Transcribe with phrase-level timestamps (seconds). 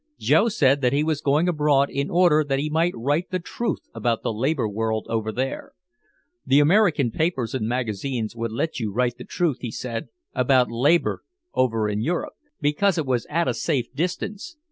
[0.17, 3.81] Joe said that he was going abroad in order that he might write the truth
[3.93, 5.73] about the labor world over there.
[6.43, 11.21] The American papers and magazines would let you write the truth, he said, about labor
[11.53, 14.57] over in Europe, because it was at a safe distance.